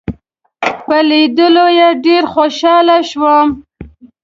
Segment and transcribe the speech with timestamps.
[0.85, 3.47] په لیدو یې ډېر خوشاله شوم.